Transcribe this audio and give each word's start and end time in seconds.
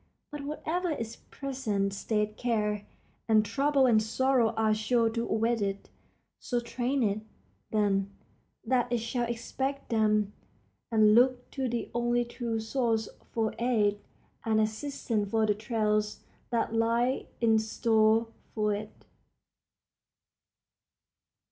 But 0.31 0.41
whatever 0.45 0.89
its 0.89 1.15
present 1.15 1.93
state 1.93 2.35
care 2.35 2.87
and 3.29 3.45
trouble 3.45 3.85
and 3.85 4.01
sorrow 4.01 4.49
are 4.57 4.73
sure 4.73 5.11
to 5.11 5.29
await 5.29 5.61
it. 5.61 5.91
So 6.39 6.59
train 6.59 7.03
it, 7.03 7.21
then, 7.69 8.09
that 8.65 8.91
it 8.91 8.97
shall 8.97 9.27
expect 9.29 9.89
them 9.91 10.33
and 10.91 11.13
look 11.13 11.51
to 11.51 11.69
the 11.69 11.91
only 11.93 12.25
true 12.25 12.59
source 12.59 13.09
for 13.31 13.53
aid 13.59 13.99
and 14.43 14.59
assistance 14.59 15.29
for 15.29 15.45
the 15.45 15.53
trials 15.53 16.21
that 16.49 16.73
lie 16.73 17.27
in 17.39 17.59
store 17.59 18.27
for 18.55 18.73
it. 18.73 19.05